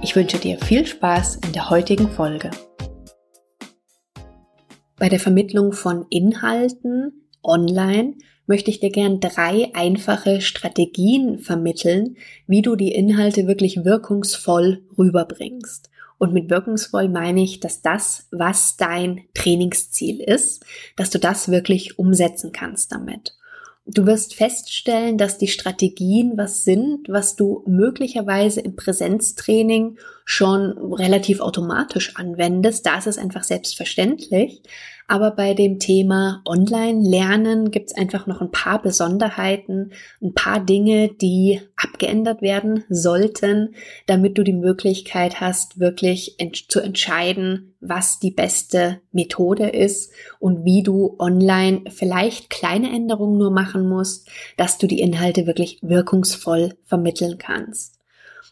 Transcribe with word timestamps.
Ich 0.00 0.14
wünsche 0.14 0.38
dir 0.38 0.58
viel 0.58 0.86
Spaß 0.86 1.40
in 1.44 1.52
der 1.52 1.70
heutigen 1.70 2.08
Folge. 2.08 2.52
Bei 4.96 5.08
der 5.08 5.18
Vermittlung 5.18 5.72
von 5.72 6.06
Inhalten 6.08 7.26
online 7.42 8.14
möchte 8.46 8.70
ich 8.70 8.78
dir 8.78 8.90
gern 8.90 9.18
drei 9.18 9.74
einfache 9.74 10.40
Strategien 10.40 11.40
vermitteln, 11.40 12.16
wie 12.46 12.62
du 12.62 12.76
die 12.76 12.92
Inhalte 12.92 13.48
wirklich 13.48 13.84
wirkungsvoll 13.84 14.84
rüberbringst. 14.96 15.90
Und 16.16 16.32
mit 16.32 16.48
wirkungsvoll 16.48 17.08
meine 17.08 17.42
ich, 17.42 17.58
dass 17.58 17.82
das, 17.82 18.28
was 18.30 18.76
dein 18.76 19.22
Trainingsziel 19.34 20.20
ist, 20.20 20.64
dass 20.96 21.10
du 21.10 21.18
das 21.18 21.50
wirklich 21.50 21.98
umsetzen 21.98 22.52
kannst 22.52 22.92
damit. 22.92 23.34
Du 23.90 24.04
wirst 24.04 24.34
feststellen, 24.34 25.16
dass 25.16 25.38
die 25.38 25.48
Strategien 25.48 26.32
was 26.36 26.62
sind, 26.62 27.08
was 27.08 27.36
du 27.36 27.64
möglicherweise 27.66 28.60
im 28.60 28.76
Präsenztraining 28.76 29.96
schon 30.26 30.76
relativ 30.92 31.40
automatisch 31.40 32.14
anwendest. 32.16 32.84
Da 32.84 32.98
ist 32.98 33.06
es 33.06 33.16
einfach 33.16 33.44
selbstverständlich. 33.44 34.60
Aber 35.10 35.30
bei 35.30 35.54
dem 35.54 35.78
Thema 35.78 36.42
Online-Lernen 36.44 37.70
gibt 37.70 37.90
es 37.90 37.96
einfach 37.96 38.26
noch 38.26 38.42
ein 38.42 38.50
paar 38.50 38.82
Besonderheiten, 38.82 39.92
ein 40.20 40.34
paar 40.34 40.60
Dinge, 40.60 41.08
die 41.08 41.62
abgeändert 41.76 42.42
werden 42.42 42.84
sollten, 42.90 43.74
damit 44.06 44.36
du 44.36 44.44
die 44.44 44.52
Möglichkeit 44.52 45.40
hast, 45.40 45.80
wirklich 45.80 46.38
ent 46.38 46.70
zu 46.70 46.80
entscheiden, 46.80 47.74
was 47.80 48.18
die 48.18 48.32
beste 48.32 49.00
Methode 49.10 49.68
ist 49.68 50.12
und 50.40 50.66
wie 50.66 50.82
du 50.82 51.16
online 51.18 51.84
vielleicht 51.88 52.50
kleine 52.50 52.90
Änderungen 52.94 53.38
nur 53.38 53.50
machen 53.50 53.88
musst, 53.88 54.28
dass 54.58 54.76
du 54.76 54.86
die 54.86 55.00
Inhalte 55.00 55.46
wirklich 55.46 55.78
wirkungsvoll 55.80 56.74
vermitteln 56.84 57.38
kannst. 57.38 57.97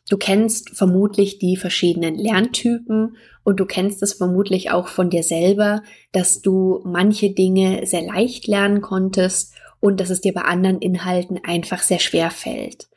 Du 0.08 0.16
kennst 0.16 0.70
vermutlich 0.70 1.38
die 1.38 1.56
verschiedenen 1.56 2.14
Lerntypen 2.14 3.16
und 3.42 3.58
du 3.58 3.66
kennst 3.66 4.02
es 4.02 4.14
vermutlich 4.14 4.70
auch 4.70 4.86
von 4.86 5.10
dir 5.10 5.24
selber, 5.24 5.82
dass 6.12 6.42
du 6.42 6.80
manche 6.84 7.30
Dinge 7.30 7.86
sehr 7.86 8.02
leicht 8.02 8.46
lernen 8.46 8.82
konntest 8.82 9.54
und 9.80 10.00
dass 10.00 10.10
es 10.10 10.20
dir 10.20 10.32
bei 10.32 10.42
anderen 10.42 10.80
Inhalten 10.80 11.40
einfach 11.42 11.82
sehr 11.82 11.98
schwer 11.98 12.30
fällt. 12.30 12.88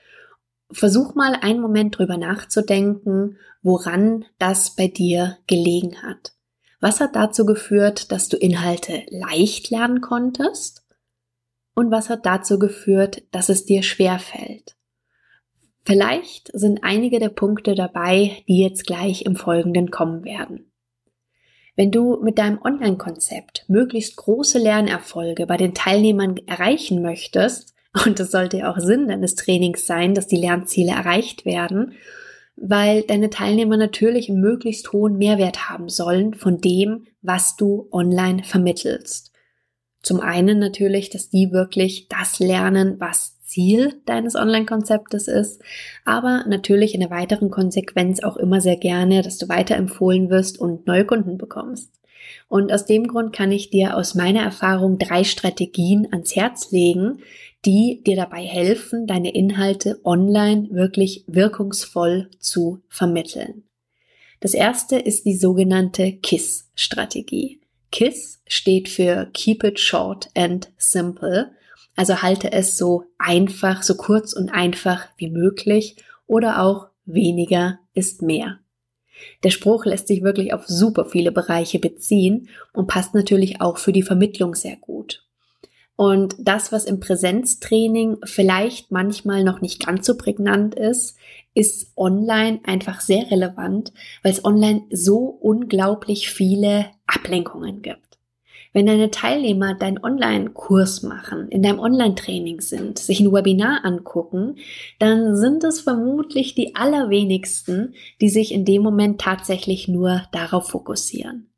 Versuch 0.72 1.16
mal 1.16 1.34
einen 1.42 1.62
Moment 1.62 1.98
drüber 1.98 2.18
nachzudenken, 2.18 3.38
woran 3.64 4.26
das 4.38 4.76
bei 4.76 4.88
dir 4.88 5.38
gelegen 5.48 6.04
hat. 6.04 6.34
Was 6.80 7.00
hat 7.00 7.16
dazu 7.16 7.46
geführt, 7.46 8.12
dass 8.12 8.30
du 8.30 8.38
Inhalte 8.38 9.04
leicht 9.10 9.72
lernen 9.72 10.00
konntest? 10.00 10.86
Und 11.74 11.92
was 11.92 12.10
hat 12.10 12.26
dazu 12.26 12.60
geführt, 12.60 13.24
dass 13.32 13.50
es 13.50 13.66
dir 13.66 13.82
schwer 13.84 14.20
fällt? 14.20 14.76
Vielleicht 15.86 16.52
sind 16.54 16.84
einige 16.84 17.20
der 17.20 17.30
Punkte 17.30 17.76
dabei, 17.76 18.44
die 18.48 18.62
jetzt 18.62 18.86
gleich 18.86 19.24
im 19.24 19.36
Folgenden 19.36 19.92
kommen 19.92 20.24
werden. 20.24 20.72
Wenn 21.76 21.92
du 21.92 22.20
mit 22.22 22.38
deinem 22.38 22.60
Online-Konzept 22.62 23.64
möglichst 23.70 24.18
große 24.18 24.60
Lernerfolge 24.60 25.48
bei 25.48 25.56
den 25.56 25.74
Teilnehmern 25.74 26.36
erreichen 26.46 27.02
möchtest, 27.02 27.74
und 28.06 28.20
das 28.20 28.32
sollte 28.32 28.58
ja 28.58 28.72
auch 28.72 28.78
Sinn 28.78 29.08
deines 29.08 29.36
Trainings 29.36 29.88
sein, 29.88 30.14
dass 30.14 30.28
die 30.28 30.36
Lernziele 30.36 30.92
erreicht 30.92 31.46
werden, 31.46 31.94
weil 32.58 33.04
deine 33.04 33.30
Teilnehmer 33.30 33.78
natürlich 33.78 34.30
einen 34.30 34.42
möglichst 34.42 34.92
hohen 34.92 35.18
Mehrwert 35.18 35.70
haben 35.70 35.88
sollen 35.88 36.34
von 36.34 36.60
dem, 36.60 37.08
was 37.22 37.56
du 37.56 37.88
online 37.92 38.44
vermittelst. 38.44 39.32
Zum 40.02 40.20
einen 40.20 40.60
natürlich, 40.60 41.10
dass 41.10 41.30
die 41.30 41.52
wirklich 41.52 42.08
das 42.10 42.40
lernen, 42.40 43.00
was 43.00 43.39
Ziel 43.50 44.00
deines 44.06 44.36
Online-Konzeptes 44.36 45.28
ist, 45.28 45.62
aber 46.06 46.46
natürlich 46.48 46.94
in 46.94 47.02
der 47.02 47.10
weiteren 47.10 47.50
Konsequenz 47.50 48.24
auch 48.24 48.38
immer 48.38 48.62
sehr 48.62 48.78
gerne, 48.78 49.24
dass 49.24 49.38
du 49.38 49.50
weiterempfohlen 49.50 50.30
wirst 50.30 50.60
und 50.60 50.86
neue 50.88 51.06
Kunden 51.06 51.38
bekommst. 51.38 51.92
Und 52.48 52.72
aus 52.72 52.86
dem 52.86 53.08
Grund 53.08 53.34
kann 53.34 53.52
ich 53.52 53.70
dir 53.70 53.98
aus 53.98 54.16
meiner 54.16 54.42
Erfahrung 54.42 54.98
drei 55.00 55.24
Strategien 55.24 56.08
ans 56.12 56.36
Herz 56.36 56.72
legen, 56.72 57.20
die 57.66 58.02
dir 58.06 58.16
dabei 58.16 58.44
helfen, 58.44 59.08
deine 59.08 59.34
Inhalte 59.34 60.00
online 60.04 60.70
wirklich 60.72 61.24
wirkungsvoll 61.28 62.30
zu 62.40 62.82
vermitteln. 62.88 63.64
Das 64.40 64.54
erste 64.54 64.98
ist 64.98 65.26
die 65.26 65.36
sogenannte 65.36 66.14
KISS-Strategie. 66.14 67.60
KISS 67.92 68.42
steht 68.48 68.88
für 68.88 69.30
Keep 69.34 69.64
It 69.64 69.80
Short 69.80 70.30
and 70.36 70.72
Simple 70.78 71.52
also 72.00 72.22
halte 72.22 72.54
es 72.54 72.78
so 72.78 73.04
einfach, 73.18 73.84
so 73.84 73.96
kurz 73.96 74.32
und 74.32 74.52
einfach 74.52 75.10
wie 75.18 75.30
möglich 75.30 75.98
oder 76.28 76.64
auch 76.64 76.88
weniger 77.04 77.80
ist 77.94 78.22
mehr. 78.22 78.60
Der 79.44 79.50
Spruch 79.50 79.84
lässt 79.84 80.08
sich 80.08 80.24
wirklich 80.24 80.54
auf 80.54 80.66
super 80.66 81.04
viele 81.04 81.34
Bereiche 81.34 81.78
beziehen 81.78 82.48
und 82.72 82.88
passt 82.88 83.16
natürlich 83.16 83.60
auch 83.60 83.78
für 83.78 83.92
die 83.92 84.02
Vermittlung 84.02 84.56
sehr 84.56 84.78
gut. 84.78 85.28
Und 85.98 86.38
das, 86.40 86.72
was 86.72 86.86
im 86.86 87.02
Präsenztraining 87.02 88.20
vielleicht 88.24 88.92
manchmal 88.92 89.44
noch 89.44 89.60
nicht 89.60 89.86
ganz 89.86 90.06
so 90.06 90.16
prägnant 90.16 90.76
ist, 90.76 91.18
ist 91.54 91.92
online 91.98 92.62
einfach 92.64 93.02
sehr 93.02 93.30
relevant, 93.30 93.92
weil 94.24 94.32
es 94.32 94.46
online 94.46 94.84
so 94.90 95.26
unglaublich 95.26 96.30
viele 96.30 96.86
Ablenkungen 97.08 97.82
gibt. 97.82 98.09
Wenn 98.72 98.86
deine 98.86 99.10
Teilnehmer 99.10 99.74
deinen 99.74 100.04
Online-Kurs 100.04 101.02
machen, 101.02 101.50
in 101.50 101.64
deinem 101.64 101.80
Online-Training 101.80 102.62
sind, 102.62 103.00
sich 103.00 103.20
ein 103.20 103.32
Webinar 103.32 103.84
angucken, 103.84 104.58
dann 105.00 105.36
sind 105.36 105.64
es 105.64 105.82
vermutlich 105.82 106.54
die 106.54 106.76
allerwenigsten, 106.76 107.96
die 108.22 108.30
sich 108.30 108.54
in 108.54 108.66
dem 108.66 108.84
Moment 108.84 109.20
tatsächlich 109.20 109.88
nur 109.88 110.22
darauf 110.32 110.70
fokussieren. 110.70 111.50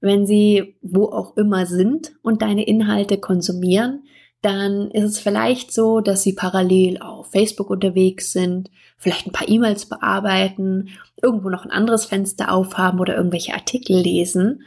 Wenn 0.00 0.26
sie 0.26 0.76
wo 0.82 1.06
auch 1.06 1.36
immer 1.36 1.66
sind 1.66 2.12
und 2.22 2.42
deine 2.42 2.64
Inhalte 2.64 3.18
konsumieren, 3.18 4.04
dann 4.40 4.90
ist 4.92 5.04
es 5.04 5.18
vielleicht 5.18 5.72
so, 5.72 6.00
dass 6.00 6.22
sie 6.22 6.34
parallel 6.34 6.98
auf 6.98 7.32
Facebook 7.32 7.70
unterwegs 7.70 8.30
sind, 8.30 8.70
vielleicht 8.98 9.26
ein 9.26 9.32
paar 9.32 9.48
E-Mails 9.48 9.86
bearbeiten, 9.86 10.90
irgendwo 11.20 11.48
noch 11.48 11.64
ein 11.64 11.72
anderes 11.72 12.04
Fenster 12.04 12.52
aufhaben 12.52 13.00
oder 13.00 13.16
irgendwelche 13.16 13.54
Artikel 13.54 13.96
lesen 13.96 14.62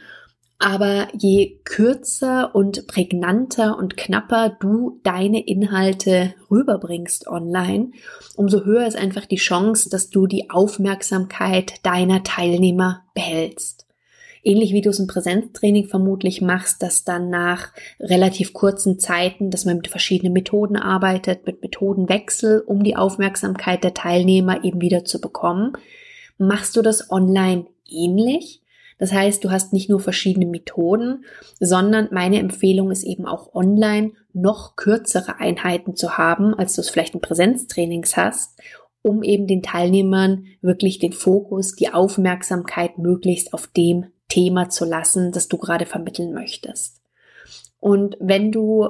aber 0.60 1.08
je 1.16 1.58
kürzer 1.64 2.54
und 2.54 2.86
prägnanter 2.86 3.78
und 3.78 3.96
knapper 3.96 4.50
du 4.60 5.00
deine 5.02 5.46
Inhalte 5.46 6.34
rüberbringst 6.50 7.26
online, 7.26 7.92
umso 8.36 8.66
höher 8.66 8.86
ist 8.86 8.96
einfach 8.96 9.24
die 9.24 9.36
Chance, 9.36 9.88
dass 9.88 10.10
du 10.10 10.26
die 10.26 10.50
Aufmerksamkeit 10.50 11.84
deiner 11.84 12.22
Teilnehmer 12.22 13.04
behältst. 13.14 13.86
Ähnlich 14.42 14.74
wie 14.74 14.82
du 14.82 14.90
es 14.90 14.98
im 14.98 15.06
Präsenztraining 15.06 15.86
vermutlich 15.86 16.42
machst, 16.42 16.82
dass 16.82 17.04
dann 17.04 17.30
nach 17.30 17.72
relativ 17.98 18.52
kurzen 18.52 18.98
Zeiten, 18.98 19.50
dass 19.50 19.64
man 19.64 19.76
mit 19.76 19.88
verschiedenen 19.88 20.34
Methoden 20.34 20.76
arbeitet, 20.76 21.46
mit 21.46 21.62
Methodenwechsel, 21.62 22.60
um 22.60 22.84
die 22.84 22.96
Aufmerksamkeit 22.96 23.82
der 23.82 23.94
Teilnehmer 23.94 24.62
eben 24.62 24.82
wieder 24.82 25.06
zu 25.06 25.22
bekommen, 25.22 25.72
machst 26.36 26.76
du 26.76 26.82
das 26.82 27.10
online 27.10 27.64
ähnlich 27.90 28.60
das 29.00 29.12
heißt, 29.12 29.42
du 29.42 29.50
hast 29.50 29.72
nicht 29.72 29.88
nur 29.88 29.98
verschiedene 29.98 30.44
Methoden, 30.44 31.24
sondern 31.58 32.08
meine 32.12 32.38
Empfehlung 32.38 32.90
ist 32.90 33.02
eben 33.02 33.26
auch 33.26 33.54
online 33.54 34.12
noch 34.34 34.76
kürzere 34.76 35.40
Einheiten 35.40 35.96
zu 35.96 36.18
haben, 36.18 36.54
als 36.54 36.74
du 36.74 36.82
es 36.82 36.90
vielleicht 36.90 37.14
in 37.14 37.22
Präsenztrainings 37.22 38.18
hast, 38.18 38.60
um 39.00 39.22
eben 39.22 39.46
den 39.46 39.62
Teilnehmern 39.62 40.44
wirklich 40.60 40.98
den 40.98 41.14
Fokus, 41.14 41.74
die 41.74 41.94
Aufmerksamkeit 41.94 42.98
möglichst 42.98 43.54
auf 43.54 43.68
dem 43.68 44.06
Thema 44.28 44.68
zu 44.68 44.84
lassen, 44.84 45.32
das 45.32 45.48
du 45.48 45.56
gerade 45.56 45.86
vermitteln 45.86 46.34
möchtest. 46.34 47.00
Und 47.78 48.18
wenn 48.20 48.52
du 48.52 48.86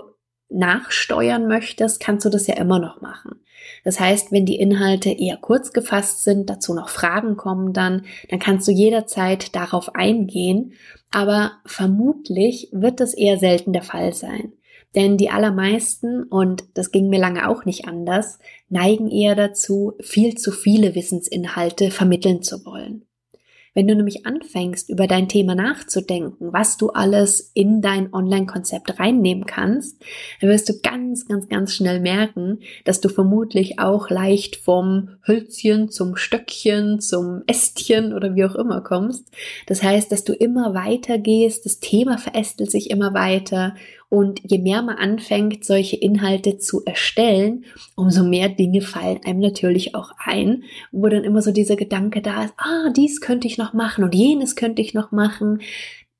nachsteuern 0.50 1.46
möchtest, 1.46 2.00
kannst 2.00 2.24
du 2.24 2.30
das 2.30 2.46
ja 2.46 2.56
immer 2.56 2.78
noch 2.78 3.00
machen. 3.00 3.40
Das 3.84 4.00
heißt, 4.00 4.32
wenn 4.32 4.46
die 4.46 4.58
Inhalte 4.58 5.10
eher 5.10 5.36
kurz 5.36 5.72
gefasst 5.72 6.24
sind, 6.24 6.50
dazu 6.50 6.74
noch 6.74 6.88
Fragen 6.88 7.36
kommen 7.36 7.72
dann, 7.72 8.04
dann 8.28 8.38
kannst 8.38 8.68
du 8.68 8.72
jederzeit 8.72 9.54
darauf 9.54 9.94
eingehen, 9.94 10.72
aber 11.10 11.52
vermutlich 11.64 12.68
wird 12.72 13.00
das 13.00 13.14
eher 13.14 13.38
selten 13.38 13.72
der 13.72 13.82
Fall 13.82 14.12
sein. 14.12 14.52
Denn 14.94 15.16
die 15.16 15.30
allermeisten, 15.30 16.24
und 16.24 16.64
das 16.74 16.90
ging 16.90 17.08
mir 17.08 17.20
lange 17.20 17.48
auch 17.48 17.64
nicht 17.64 17.86
anders, 17.86 18.40
neigen 18.68 19.08
eher 19.08 19.36
dazu, 19.36 19.92
viel 20.00 20.34
zu 20.34 20.50
viele 20.50 20.94
Wissensinhalte 20.94 21.90
vermitteln 21.90 22.42
zu 22.42 22.64
wollen. 22.64 23.06
Wenn 23.72 23.86
du 23.86 23.94
nämlich 23.94 24.26
anfängst, 24.26 24.90
über 24.90 25.06
dein 25.06 25.28
Thema 25.28 25.54
nachzudenken, 25.54 26.52
was 26.52 26.76
du 26.76 26.90
alles 26.90 27.52
in 27.54 27.80
dein 27.80 28.12
Online-Konzept 28.12 28.98
reinnehmen 28.98 29.46
kannst, 29.46 30.02
dann 30.40 30.50
wirst 30.50 30.68
du 30.68 30.80
ganz, 30.82 31.26
ganz, 31.28 31.48
ganz 31.48 31.74
schnell 31.74 32.00
merken, 32.00 32.58
dass 32.84 33.00
du 33.00 33.08
vermutlich 33.08 33.78
auch 33.78 34.10
leicht 34.10 34.56
vom 34.56 35.10
Hölzchen 35.26 35.88
zum 35.88 36.16
Stöckchen, 36.16 37.00
zum 37.00 37.42
Ästchen 37.46 38.12
oder 38.12 38.34
wie 38.34 38.44
auch 38.44 38.56
immer 38.56 38.80
kommst. 38.80 39.28
Das 39.66 39.82
heißt, 39.84 40.10
dass 40.10 40.24
du 40.24 40.32
immer 40.32 40.74
weiter 40.74 41.18
gehst, 41.18 41.64
das 41.64 41.78
Thema 41.78 42.18
verästelt 42.18 42.72
sich 42.72 42.90
immer 42.90 43.14
weiter 43.14 43.76
und 44.10 44.40
je 44.42 44.58
mehr 44.58 44.82
man 44.82 44.96
anfängt, 44.96 45.64
solche 45.64 45.96
Inhalte 45.96 46.58
zu 46.58 46.84
erstellen, 46.84 47.64
umso 47.94 48.24
mehr 48.24 48.48
Dinge 48.48 48.82
fallen 48.82 49.20
einem 49.24 49.38
natürlich 49.38 49.94
auch 49.94 50.10
ein, 50.18 50.64
wo 50.90 51.08
dann 51.08 51.22
immer 51.22 51.40
so 51.40 51.52
dieser 51.52 51.76
Gedanke 51.76 52.20
da 52.20 52.44
ist, 52.44 52.54
ah, 52.58 52.90
dies 52.94 53.20
könnte 53.20 53.46
ich 53.46 53.56
noch 53.56 53.72
machen 53.72 54.02
und 54.02 54.14
jenes 54.14 54.56
könnte 54.56 54.82
ich 54.82 54.94
noch 54.94 55.12
machen. 55.12 55.60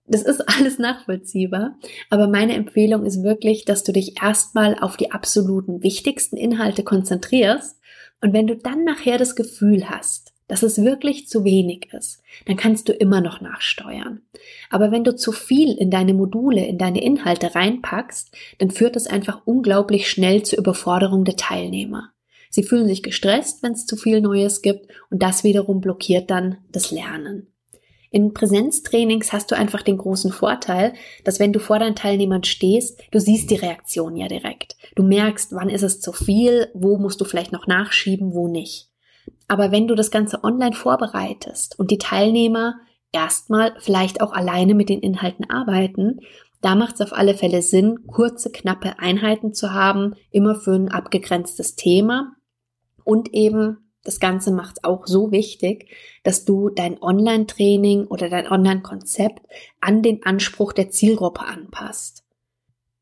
Das 0.06 0.22
ist 0.22 0.40
alles 0.48 0.78
nachvollziehbar, 0.78 1.76
aber 2.10 2.28
meine 2.28 2.54
Empfehlung 2.54 3.04
ist 3.04 3.24
wirklich, 3.24 3.64
dass 3.64 3.82
du 3.82 3.92
dich 3.92 4.22
erstmal 4.22 4.78
auf 4.78 4.96
die 4.96 5.10
absoluten 5.10 5.82
wichtigsten 5.82 6.36
Inhalte 6.36 6.84
konzentrierst 6.84 7.76
und 8.20 8.32
wenn 8.32 8.46
du 8.46 8.56
dann 8.56 8.84
nachher 8.84 9.18
das 9.18 9.34
Gefühl 9.34 9.90
hast, 9.90 10.29
dass 10.50 10.64
es 10.64 10.82
wirklich 10.82 11.28
zu 11.28 11.44
wenig 11.44 11.88
ist, 11.92 12.22
dann 12.46 12.56
kannst 12.56 12.88
du 12.88 12.92
immer 12.92 13.20
noch 13.20 13.40
nachsteuern. 13.40 14.22
Aber 14.68 14.90
wenn 14.90 15.04
du 15.04 15.14
zu 15.14 15.30
viel 15.30 15.76
in 15.76 15.92
deine 15.92 16.12
Module, 16.12 16.66
in 16.66 16.76
deine 16.76 17.02
Inhalte 17.02 17.54
reinpackst, 17.54 18.34
dann 18.58 18.72
führt 18.72 18.96
das 18.96 19.06
einfach 19.06 19.42
unglaublich 19.44 20.10
schnell 20.10 20.42
zur 20.42 20.58
Überforderung 20.58 21.24
der 21.24 21.36
Teilnehmer. 21.36 22.10
Sie 22.50 22.64
fühlen 22.64 22.88
sich 22.88 23.04
gestresst, 23.04 23.62
wenn 23.62 23.72
es 23.72 23.86
zu 23.86 23.96
viel 23.96 24.20
Neues 24.20 24.60
gibt 24.60 24.88
und 25.08 25.22
das 25.22 25.44
wiederum 25.44 25.80
blockiert 25.80 26.30
dann 26.30 26.58
das 26.72 26.90
Lernen. 26.90 27.46
In 28.10 28.34
Präsenztrainings 28.34 29.32
hast 29.32 29.52
du 29.52 29.56
einfach 29.56 29.82
den 29.82 29.98
großen 29.98 30.32
Vorteil, 30.32 30.94
dass 31.22 31.38
wenn 31.38 31.52
du 31.52 31.60
vor 31.60 31.78
deinen 31.78 31.94
Teilnehmern 31.94 32.42
stehst, 32.42 33.00
du 33.12 33.20
siehst 33.20 33.52
die 33.52 33.56
Reaktion 33.56 34.16
ja 34.16 34.26
direkt. 34.26 34.76
Du 34.96 35.04
merkst, 35.04 35.52
wann 35.52 35.68
ist 35.68 35.84
es 35.84 36.00
zu 36.00 36.12
viel, 36.12 36.70
wo 36.74 36.98
musst 36.98 37.20
du 37.20 37.24
vielleicht 37.24 37.52
noch 37.52 37.68
nachschieben, 37.68 38.34
wo 38.34 38.48
nicht. 38.48 38.89
Aber 39.50 39.72
wenn 39.72 39.88
du 39.88 39.96
das 39.96 40.12
Ganze 40.12 40.44
online 40.44 40.76
vorbereitest 40.76 41.76
und 41.76 41.90
die 41.90 41.98
Teilnehmer 41.98 42.76
erstmal 43.10 43.74
vielleicht 43.80 44.20
auch 44.20 44.32
alleine 44.32 44.76
mit 44.76 44.88
den 44.88 45.00
Inhalten 45.00 45.50
arbeiten, 45.50 46.20
da 46.60 46.76
macht 46.76 46.94
es 46.94 47.00
auf 47.00 47.12
alle 47.12 47.34
Fälle 47.34 47.60
Sinn, 47.60 48.06
kurze, 48.06 48.52
knappe 48.52 49.00
Einheiten 49.00 49.52
zu 49.52 49.72
haben, 49.72 50.14
immer 50.30 50.54
für 50.54 50.74
ein 50.74 50.88
abgegrenztes 50.88 51.74
Thema. 51.74 52.36
Und 53.02 53.34
eben 53.34 53.92
das 54.04 54.20
Ganze 54.20 54.52
macht 54.52 54.76
es 54.76 54.84
auch 54.84 55.08
so 55.08 55.32
wichtig, 55.32 55.90
dass 56.22 56.44
du 56.44 56.68
dein 56.68 57.02
Online-Training 57.02 58.06
oder 58.06 58.30
dein 58.30 58.46
Online-Konzept 58.46 59.40
an 59.80 60.02
den 60.02 60.22
Anspruch 60.22 60.72
der 60.72 60.90
Zielgruppe 60.90 61.40
anpasst. 61.40 62.22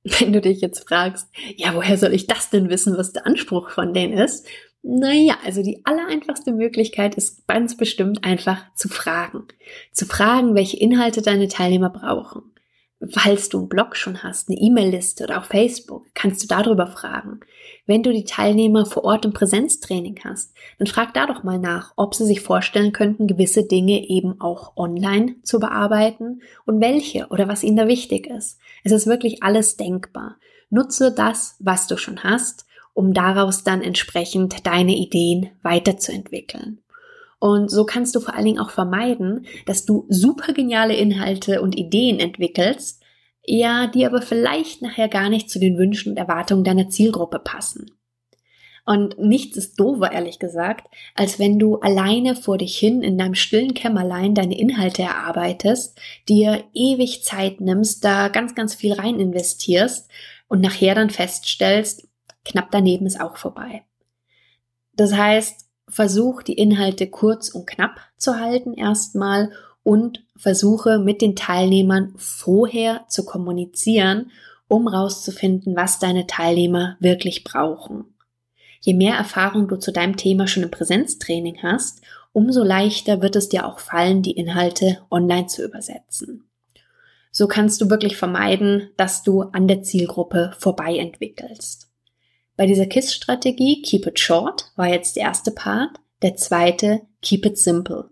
Wenn 0.03 0.33
du 0.33 0.41
dich 0.41 0.63
jetzt 0.63 0.89
fragst, 0.89 1.29
ja, 1.57 1.75
woher 1.75 1.99
soll 1.99 2.15
ich 2.15 2.27
das 2.27 2.49
denn 2.49 2.71
wissen, 2.71 2.97
was 2.97 3.13
der 3.13 3.27
Anspruch 3.27 3.69
von 3.69 3.93
denen 3.93 4.15
ist? 4.15 4.47
Naja, 4.83 5.37
also 5.45 5.63
die 5.63 5.85
allereinfachste 5.85 6.53
Möglichkeit 6.53 7.15
ist 7.17 7.47
ganz 7.47 7.77
bestimmt 7.77 8.25
einfach 8.25 8.73
zu 8.75 8.89
fragen. 8.89 9.45
Zu 9.93 10.07
fragen, 10.07 10.55
welche 10.55 10.79
Inhalte 10.79 11.21
deine 11.21 11.49
Teilnehmer 11.49 11.91
brauchen. 11.91 12.53
Falls 13.11 13.49
du 13.49 13.59
einen 13.59 13.69
Blog 13.69 13.95
schon 13.97 14.25
hast, 14.25 14.49
eine 14.49 14.59
E-Mail-Liste 14.59 15.25
oder 15.25 15.39
auch 15.39 15.45
Facebook, 15.45 16.07
kannst 16.15 16.43
du 16.43 16.49
darüber 16.49 16.89
fragen. 16.89 17.41
Wenn 17.87 18.03
du 18.03 18.13
die 18.13 18.25
Teilnehmer 18.25 18.87
vor 18.87 19.05
Ort 19.05 19.25
im 19.25 19.33
Präsenztraining 19.33 20.19
hast, 20.25 20.53
dann 20.79 20.89
frag 20.89 21.15
da 21.15 21.27
doch 21.27 21.45
mal 21.45 21.61
nach, 21.61 21.93
ob 21.97 22.15
sie 22.15 22.27
sich 22.27 22.41
vorstellen 22.41 22.93
könnten, 22.93 23.29
gewisse 23.29 23.65
Dinge 23.65 24.09
eben 24.09 24.41
auch 24.41 24.77
online 24.77 25.37
zu 25.43 25.61
bearbeiten 25.61 26.43
und 26.67 26.81
welche 26.81 27.29
oder 27.29 27.47
was 27.47 27.63
ihnen 27.63 27.77
da 27.77 27.87
wichtig 27.87 28.27
ist. 28.27 28.59
Es 28.83 28.91
ist 28.91 29.07
wirklich 29.07 29.45
alles 29.45 29.77
denkbar. 29.77 30.37
Nutze 30.71 31.13
das, 31.13 31.57
was 31.61 31.87
du 31.87 31.97
schon 31.97 32.25
hast 32.25 32.67
um 32.99 33.15
daraus 33.15 33.63
dann 33.63 33.81
entsprechend 33.81 34.67
deine 34.67 34.97
Ideen 34.97 35.51
weiterzuentwickeln. 35.63 36.81
Und 37.39 37.71
so 37.71 37.87
kannst 37.87 38.17
du 38.17 38.19
vor 38.19 38.35
allen 38.35 38.47
Dingen 38.47 38.59
auch 38.59 38.71
vermeiden, 38.71 39.47
dass 39.67 39.85
du 39.85 40.07
super 40.09 40.53
geniale 40.53 40.97
Inhalte 40.97 41.63
und 41.63 41.79
Ideen 41.79 42.19
entwickelst, 42.19 43.01
ja, 43.45 43.87
die 43.87 44.05
aber 44.05 44.21
vielleicht 44.21 44.83
nachher 44.83 45.07
gar 45.07 45.29
nicht 45.29 45.49
zu 45.49 45.61
den 45.61 45.79
Wünschen 45.79 46.11
und 46.11 46.17
Erwartungen 46.17 46.65
deiner 46.65 46.89
Zielgruppe 46.89 47.39
passen. 47.39 47.87
Und 48.85 49.17
nichts 49.17 49.57
ist 49.57 49.79
doofer, 49.79 50.11
ehrlich 50.11 50.41
gesagt, 50.41 50.93
als 51.15 51.39
wenn 51.39 51.61
du 51.61 51.77
alleine 51.77 52.35
vor 52.35 52.59
dich 52.59 52.77
hin 52.77 53.03
in 53.03 53.17
deinem 53.17 53.37
stillen 53.37 53.75
Kämmerlein 53.75 54.35
deine 54.35 54.59
Inhalte 54.59 55.03
erarbeitest, 55.03 55.97
dir 56.29 56.65
ewig 56.75 57.23
Zeit 57.23 57.61
nimmst, 57.61 58.05
da 58.05 58.27
ganz, 58.27 58.57
ganz 58.57 58.75
viel 58.75 58.95
rein 58.95 59.21
investierst 59.21 60.11
und 60.49 60.61
nachher 60.61 60.97
dann 60.97 61.11
feststellst, 61.11 62.08
Knapp 62.49 62.71
daneben 62.71 63.07
ist 63.07 63.21
auch 63.21 63.37
vorbei. 63.37 63.85
Das 64.95 65.13
heißt, 65.13 65.67
versuch 65.87 66.43
die 66.43 66.55
Inhalte 66.55 67.07
kurz 67.09 67.51
und 67.51 67.67
knapp 67.67 68.01
zu 68.17 68.41
halten 68.41 68.73
erstmal 68.73 69.53
und 69.83 70.25
versuche 70.35 70.99
mit 70.99 71.21
den 71.21 71.37
Teilnehmern 71.37 72.15
vorher 72.17 73.05
zu 73.09 73.25
kommunizieren, 73.25 74.31
um 74.67 74.89
rauszufinden, 74.89 75.77
was 75.77 75.99
deine 75.99 76.27
Teilnehmer 76.27 76.97
wirklich 77.01 77.45
brauchen. 77.45 78.15
Je 78.81 78.95
mehr 78.95 79.17
Erfahrung 79.17 79.69
du 79.69 79.77
zu 79.77 79.93
deinem 79.93 80.17
Thema 80.17 80.47
schon 80.47 80.63
im 80.63 80.71
Präsenztraining 80.71 81.59
hast, 81.63 82.01
umso 82.33 82.65
leichter 82.65 83.21
wird 83.21 83.37
es 83.37 83.51
dir 83.51 83.67
auch 83.67 83.79
fallen, 83.79 84.23
die 84.23 84.33
Inhalte 84.33 85.01
online 85.11 85.49
zu 85.49 85.65
übersetzen. 85.65 86.49
So 87.31 87.47
kannst 87.47 87.81
du 87.83 87.91
wirklich 87.91 88.17
vermeiden, 88.17 88.91
dass 88.97 89.23
du 89.23 89.43
an 89.43 89.69
der 89.69 89.83
Zielgruppe 89.83 90.55
vorbei 90.59 90.97
entwickelst. 90.97 91.88
Bei 92.59 92.67
dieser 92.67 92.87
KISS-Strategie 92.87 93.83
Keep 93.83 94.09
it 94.09 94.19
short 94.19 94.73
war 94.75 94.89
jetzt 94.89 95.15
der 95.15 95.23
erste 95.23 95.53
Part, 95.53 96.01
der 96.23 96.35
zweite 96.35 97.03
Keep 97.23 97.47
it 97.47 97.57
simple. 97.57 98.11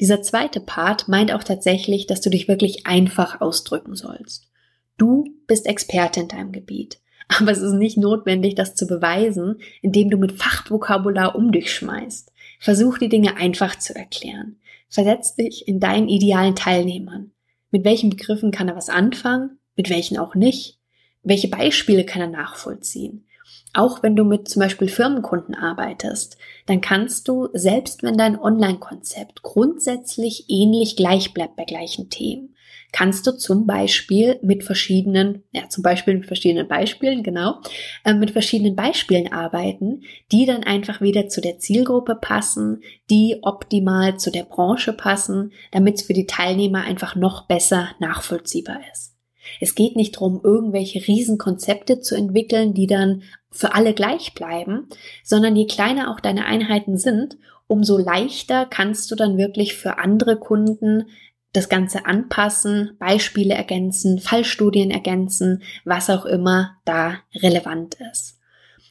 Dieser 0.00 0.20
zweite 0.20 0.58
Part 0.58 1.06
meint 1.06 1.32
auch 1.32 1.44
tatsächlich, 1.44 2.08
dass 2.08 2.20
du 2.20 2.28
dich 2.28 2.48
wirklich 2.48 2.88
einfach 2.88 3.40
ausdrücken 3.40 3.94
sollst. 3.94 4.50
Du 4.96 5.32
bist 5.46 5.64
Experte 5.66 6.18
in 6.18 6.26
deinem 6.26 6.50
Gebiet. 6.50 6.98
Aber 7.28 7.52
es 7.52 7.60
ist 7.60 7.74
nicht 7.74 7.96
notwendig, 7.96 8.56
das 8.56 8.74
zu 8.74 8.88
beweisen, 8.88 9.60
indem 9.80 10.10
du 10.10 10.16
mit 10.16 10.32
Fachvokabular 10.32 11.36
um 11.36 11.52
dich 11.52 11.72
schmeißt. 11.72 12.32
Versuch 12.58 12.98
die 12.98 13.08
Dinge 13.08 13.36
einfach 13.36 13.78
zu 13.78 13.94
erklären. 13.94 14.56
Versetz 14.88 15.36
dich 15.36 15.68
in 15.68 15.78
deinen 15.78 16.08
idealen 16.08 16.56
Teilnehmern. 16.56 17.30
Mit 17.70 17.84
welchen 17.84 18.10
Begriffen 18.10 18.50
kann 18.50 18.66
er 18.66 18.74
was 18.74 18.88
anfangen? 18.88 19.60
Mit 19.76 19.88
welchen 19.88 20.18
auch 20.18 20.34
nicht? 20.34 20.80
Welche 21.22 21.46
Beispiele 21.46 22.04
kann 22.04 22.22
er 22.22 22.28
nachvollziehen? 22.28 23.24
Auch 23.74 24.02
wenn 24.02 24.16
du 24.16 24.24
mit 24.24 24.48
zum 24.48 24.60
Beispiel 24.60 24.88
Firmenkunden 24.88 25.54
arbeitest, 25.54 26.38
dann 26.66 26.80
kannst 26.80 27.28
du, 27.28 27.48
selbst 27.52 28.02
wenn 28.02 28.16
dein 28.16 28.38
Online-Konzept 28.38 29.42
grundsätzlich 29.42 30.46
ähnlich 30.48 30.96
gleich 30.96 31.34
bleibt 31.34 31.56
bei 31.56 31.64
gleichen 31.64 32.08
Themen, 32.08 32.54
kannst 32.92 33.26
du 33.26 33.32
zum 33.32 33.66
Beispiel 33.66 34.38
mit 34.42 34.64
verschiedenen, 34.64 35.44
ja, 35.52 35.68
zum 35.68 35.82
Beispiel 35.82 36.14
mit 36.14 36.26
verschiedenen 36.26 36.68
Beispielen, 36.68 37.22
genau, 37.22 37.60
äh, 38.04 38.14
mit 38.14 38.30
verschiedenen 38.30 38.76
Beispielen 38.76 39.30
arbeiten, 39.30 40.02
die 40.32 40.46
dann 40.46 40.64
einfach 40.64 41.00
wieder 41.00 41.28
zu 41.28 41.40
der 41.40 41.58
Zielgruppe 41.58 42.14
passen, 42.14 42.82
die 43.10 43.38
optimal 43.42 44.18
zu 44.18 44.30
der 44.30 44.44
Branche 44.44 44.92
passen, 44.92 45.52
damit 45.70 45.96
es 45.96 46.02
für 46.02 46.14
die 46.14 46.26
Teilnehmer 46.26 46.84
einfach 46.84 47.14
noch 47.14 47.46
besser 47.46 47.90
nachvollziehbar 47.98 48.80
ist. 48.92 49.07
Es 49.60 49.74
geht 49.74 49.96
nicht 49.96 50.16
darum, 50.16 50.40
irgendwelche 50.42 51.06
Riesenkonzepte 51.06 52.00
zu 52.00 52.14
entwickeln, 52.14 52.74
die 52.74 52.86
dann 52.86 53.22
für 53.50 53.74
alle 53.74 53.94
gleich 53.94 54.34
bleiben, 54.34 54.88
sondern 55.24 55.56
je 55.56 55.66
kleiner 55.66 56.10
auch 56.10 56.20
deine 56.20 56.46
Einheiten 56.46 56.96
sind, 56.96 57.38
umso 57.66 57.98
leichter 57.98 58.66
kannst 58.66 59.10
du 59.10 59.14
dann 59.14 59.38
wirklich 59.38 59.74
für 59.74 59.98
andere 59.98 60.38
Kunden 60.38 61.04
das 61.52 61.68
Ganze 61.68 62.06
anpassen, 62.06 62.96
Beispiele 62.98 63.54
ergänzen, 63.54 64.18
Fallstudien 64.18 64.90
ergänzen, 64.90 65.62
was 65.84 66.10
auch 66.10 66.26
immer 66.26 66.76
da 66.84 67.18
relevant 67.34 67.96
ist. 68.12 68.38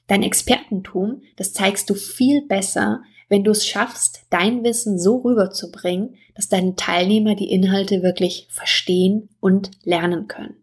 Dein 0.08 0.24
Expertentum, 0.24 1.22
das 1.36 1.54
zeigst 1.54 1.90
du 1.90 1.94
viel 1.94 2.42
besser, 2.48 3.04
wenn 3.30 3.44
du 3.44 3.52
es 3.52 3.68
schaffst, 3.68 4.22
dein 4.30 4.64
Wissen 4.64 5.00
so 5.00 5.18
rüberzubringen, 5.18 6.16
dass 6.36 6.50
deine 6.50 6.76
Teilnehmer 6.76 7.36
die 7.36 7.52
Inhalte 7.52 8.04
wirklich 8.04 8.48
verstehen 8.50 9.30
und 9.40 9.72
lernen 9.84 10.28
können. 10.28 10.56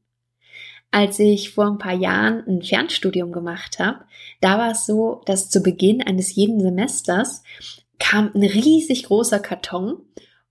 Als 0.91 1.19
ich 1.19 1.51
vor 1.51 1.67
ein 1.67 1.79
paar 1.79 1.95
Jahren 1.95 2.45
ein 2.47 2.63
Fernstudium 2.63 3.33
gemacht 3.33 3.81
habe, 3.81 4.05
da 4.41 4.59
war 4.59 4.71
es 4.71 4.87
so, 4.87 5.23
dass 5.27 5.51
zu 5.51 5.61
Beginn 5.61 6.03
eines 6.03 6.35
jeden 6.37 6.61
Semesters 6.61 7.43
kam 7.99 8.31
ein 8.35 8.45
riesig 8.45 9.05
großer 9.05 9.41
Karton 9.41 10.03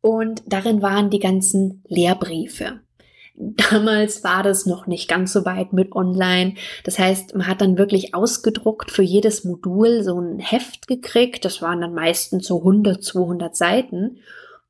und 0.02 0.44
darin 0.46 0.82
waren 0.82 1.10
die 1.10 1.20
ganzen 1.20 1.82
Lehrbriefe. 1.88 2.82
Damals 3.36 4.24
war 4.24 4.44
das 4.44 4.68
noch 4.68 4.86
nicht 4.86 5.10
ganz 5.10 5.34
so 5.34 5.44
weit 5.44 5.74
mit 5.74 5.94
online. 5.94 6.54
Das 6.84 7.00
heißt, 7.00 7.34
man 7.36 7.48
hat 7.48 7.62
dann 7.62 7.80
wirklich 7.80 8.14
ausgedruckt 8.14 8.92
für 8.92 9.02
jedes 9.02 9.44
Modul 9.44 10.04
so 10.04 10.20
ein 10.20 10.38
Heft 10.38 10.88
gekriegt. 10.88 11.44
Das 11.44 11.62
waren 11.62 11.82
dann 11.82 11.96
meistens 11.96 12.46
so 12.46 12.60
100, 12.60 13.04
200 13.04 13.56
Seiten. 13.56 14.20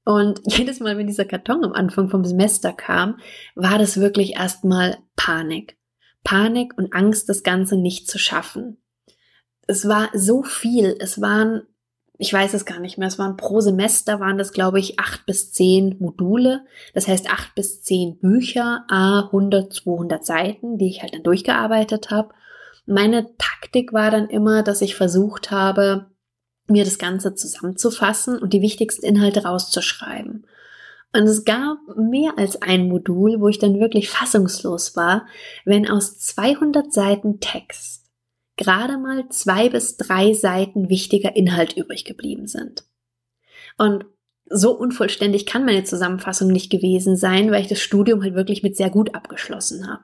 Und 0.05 0.41
jedes 0.46 0.79
Mal, 0.79 0.98
wenn 0.98 1.08
dieser 1.08 1.25
Karton 1.25 1.65
am 1.65 1.74
Anfang 1.74 2.10
vom 2.10 2.24
Semester 2.24 2.72
kam, 2.72 3.20
war 3.55 3.77
das 3.77 4.00
wirklich 4.00 4.36
erstmal 4.36 4.98
Panik. 5.15 5.77
Panik 6.24 6.77
und 6.77 6.93
Angst, 6.93 7.27
das 7.27 7.43
Ganze 7.43 7.75
nicht 7.75 8.10
zu 8.10 8.17
schaffen. 8.17 8.77
Es 9.67 9.88
war 9.89 10.10
so 10.13 10.43
viel. 10.43 10.96
Es 11.00 11.20
waren, 11.20 11.63
ich 12.24 12.32
weiß 12.32 12.53
es 12.53 12.63
gar 12.63 12.80
nicht 12.80 12.98
mehr, 12.98 13.10
es 13.10 13.20
waren 13.20 13.36
pro 13.36 13.60
Semester 13.60 14.22
waren 14.22 14.38
das, 14.38 14.53
glaube 14.53 14.80
ich, 14.80 14.98
acht 14.98 15.25
bis 15.25 15.51
zehn 15.51 15.98
Module. 16.00 16.62
Das 16.94 17.06
heißt 17.06 17.30
acht 17.30 17.53
bis 17.53 17.82
zehn 17.82 18.18
Bücher, 18.18 18.86
a 18.88 19.25
100, 19.25 19.74
200 19.74 20.25
Seiten, 20.25 20.77
die 20.77 20.88
ich 20.88 21.01
halt 21.01 21.13
dann 21.13 21.24
durchgearbeitet 21.24 22.12
habe. 22.12 22.34
Meine 22.86 23.36
Taktik 23.38 23.92
war 23.92 24.10
dann 24.10 24.30
immer, 24.30 24.63
dass 24.63 24.82
ich 24.82 24.96
versucht 24.96 25.51
habe, 25.51 26.06
mir 26.68 26.86
das 26.86 26.98
Ganze 26.98 27.36
zusammenzufassen 27.36 28.39
und 28.39 28.53
die 28.53 28.62
wichtigsten 28.62 29.06
Inhalte 29.06 29.44
rauszuschreiben. 29.44 30.48
Und 31.12 31.24
es 31.24 31.44
gab 31.44 31.77
mehr 31.98 32.36
als 32.38 32.62
ein 32.62 32.88
Modul, 32.88 33.42
wo 33.42 33.50
ich 33.50 33.60
dann 33.60 33.82
wirklich 33.82 34.10
fassungslos 34.10 34.96
war, 34.96 35.27
wenn 35.65 35.89
aus 35.89 36.20
200 36.20 36.94
Seiten 36.94 37.42
Text 37.42 38.02
gerade 38.57 38.98
mal 38.98 39.29
zwei 39.29 39.69
bis 39.69 39.98
drei 39.98 40.33
Seiten 40.33 40.89
wichtiger 40.89 41.36
Inhalt 41.36 41.75
übrig 41.75 42.05
geblieben 42.05 42.48
sind. 42.48 42.86
Und 43.77 44.05
so 44.45 44.77
unvollständig 44.77 45.45
kann 45.45 45.65
meine 45.65 45.83
Zusammenfassung 45.83 46.50
nicht 46.50 46.69
gewesen 46.69 47.15
sein, 47.15 47.51
weil 47.51 47.62
ich 47.62 47.69
das 47.69 47.79
Studium 47.79 48.22
halt 48.22 48.36
wirklich 48.36 48.62
mit 48.62 48.77
sehr 48.77 48.89
gut 48.89 49.15
abgeschlossen 49.15 49.88
habe. 49.88 50.03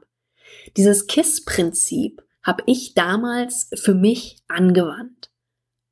Dieses 0.78 1.08
KISS-Prinzip 1.08 2.24
habe 2.42 2.64
ich 2.66 2.94
damals 2.94 3.70
für 3.76 3.94
mich 3.94 4.42
angewandt. 4.48 5.30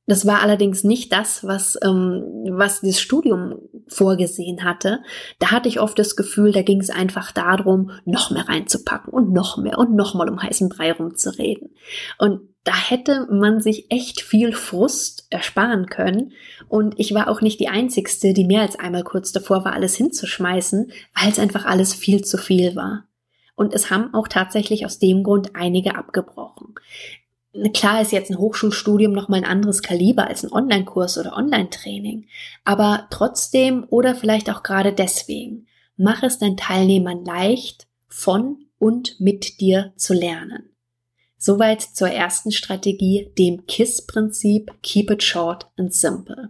Das 0.05 0.25
war 0.25 0.41
allerdings 0.41 0.83
nicht 0.83 1.11
das, 1.11 1.45
was, 1.45 1.77
ähm, 1.83 2.45
was 2.49 2.81
das 2.81 2.99
Studium 3.01 3.59
vorgesehen 3.89 4.63
hatte. 4.63 4.99
Da 5.39 5.51
hatte 5.51 5.69
ich 5.69 5.79
oft 5.79 5.97
das 5.97 6.15
Gefühl, 6.15 6.51
da 6.51 6.61
ging 6.61 6.79
es 6.79 6.89
einfach 6.89 7.31
darum, 7.31 7.91
noch 8.05 8.31
mehr 8.31 8.47
reinzupacken 8.47 9.11
und 9.11 9.33
noch 9.33 9.57
mehr 9.57 9.77
und 9.77 9.95
noch 9.95 10.13
mal 10.13 10.29
um 10.29 10.41
heißen 10.41 10.69
Brei 10.69 10.91
rumzureden. 10.91 11.75
Und 12.17 12.41
da 12.63 12.75
hätte 12.75 13.27
man 13.31 13.61
sich 13.61 13.89
echt 13.91 14.19
viel 14.19 14.51
Frust 14.51 15.27
ersparen 15.29 15.85
können. 15.85 16.33
Und 16.67 16.99
ich 16.99 17.13
war 17.13 17.29
auch 17.29 17.39
nicht 17.39 17.61
die 17.61 17.69
Einzigste, 17.69 18.33
die 18.33 18.43
mehr 18.43 18.61
als 18.61 18.77
einmal 18.77 19.03
kurz 19.03 19.31
davor 19.31 19.63
war, 19.63 19.71
alles 19.71 19.95
hinzuschmeißen, 19.95 20.91
weil 21.15 21.31
es 21.31 21.39
einfach 21.39 21.65
alles 21.65 21.93
viel 21.93 22.25
zu 22.25 22.37
viel 22.37 22.75
war. 22.75 23.05
Und 23.55 23.73
es 23.73 23.89
haben 23.89 24.13
auch 24.13 24.27
tatsächlich 24.27 24.85
aus 24.85 24.99
dem 24.99 25.23
Grund 25.23 25.55
einige 25.55 25.95
abgebrochen. 25.95 26.75
Klar 27.73 28.01
ist 28.01 28.11
jetzt 28.11 28.29
ein 28.29 28.37
Hochschulstudium 28.37 29.13
nochmal 29.13 29.39
ein 29.39 29.49
anderes 29.49 29.81
Kaliber 29.81 30.27
als 30.27 30.43
ein 30.43 30.51
Online-Kurs 30.51 31.17
oder 31.17 31.35
Online-Training, 31.35 32.27
aber 32.63 33.07
trotzdem 33.09 33.85
oder 33.89 34.15
vielleicht 34.15 34.49
auch 34.49 34.63
gerade 34.63 34.93
deswegen, 34.93 35.67
mach 35.95 36.23
es 36.23 36.39
deinen 36.39 36.57
Teilnehmern 36.57 37.25
leicht, 37.25 37.87
von 38.07 38.65
und 38.79 39.19
mit 39.19 39.59
dir 39.59 39.93
zu 39.95 40.13
lernen. 40.13 40.69
Soweit 41.37 41.81
zur 41.81 42.09
ersten 42.09 42.51
Strategie, 42.51 43.31
dem 43.37 43.67
KISS-Prinzip 43.67 44.73
Keep 44.81 45.11
it 45.11 45.23
short 45.23 45.67
and 45.77 45.93
simple. 45.93 46.49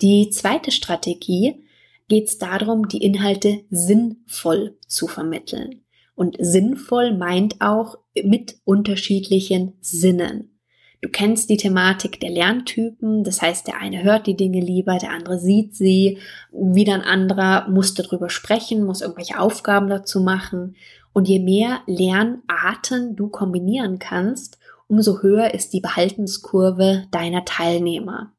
Die 0.00 0.30
zweite 0.30 0.70
Strategie 0.70 1.64
geht 2.08 2.28
es 2.28 2.38
darum, 2.38 2.88
die 2.88 3.02
Inhalte 3.02 3.64
sinnvoll 3.70 4.76
zu 4.86 5.06
vermitteln. 5.06 5.82
Und 6.14 6.36
sinnvoll 6.38 7.16
meint 7.16 7.60
auch 7.60 7.98
mit 8.24 8.56
unterschiedlichen 8.64 9.74
Sinnen. 9.80 10.58
Du 11.02 11.08
kennst 11.08 11.48
die 11.48 11.56
Thematik 11.56 12.20
der 12.20 12.30
Lerntypen, 12.30 13.24
das 13.24 13.40
heißt, 13.40 13.66
der 13.66 13.78
eine 13.78 14.02
hört 14.02 14.26
die 14.26 14.36
Dinge 14.36 14.60
lieber, 14.60 14.98
der 14.98 15.12
andere 15.12 15.38
sieht 15.38 15.74
sie, 15.74 16.18
wieder 16.52 16.92
ein 16.92 17.00
anderer 17.00 17.68
muss 17.70 17.94
darüber 17.94 18.28
sprechen, 18.28 18.84
muss 18.84 19.00
irgendwelche 19.00 19.40
Aufgaben 19.40 19.88
dazu 19.88 20.20
machen. 20.20 20.76
Und 21.14 21.26
je 21.26 21.38
mehr 21.38 21.80
Lernarten 21.86 23.16
du 23.16 23.28
kombinieren 23.28 23.98
kannst, 23.98 24.58
umso 24.88 25.22
höher 25.22 25.54
ist 25.54 25.72
die 25.72 25.80
Behaltenskurve 25.80 27.06
deiner 27.10 27.46
Teilnehmer. 27.46 28.34